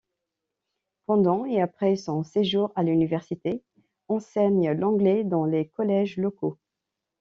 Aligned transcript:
Pendant 1.05 1.45
et 1.45 1.61
après 1.61 1.95
son 1.95 2.23
séjour 2.23 2.73
à 2.75 2.81
l'université, 2.81 3.63
enseigne 4.07 4.71
l'anglais 4.71 5.23
dans 5.23 5.45
les 5.45 5.67
collèges 5.67 6.17
locaux. 6.17 6.57